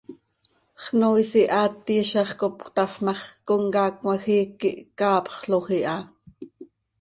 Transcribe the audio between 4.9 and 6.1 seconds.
caapxloj iha.